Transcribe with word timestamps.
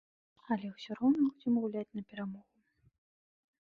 Але 0.55 0.71
ўсё 0.71 0.91
роўна 1.01 1.21
будзем 1.27 1.61
гуляць 1.67 1.87
на 1.95 2.01
перамогу. 2.11 2.57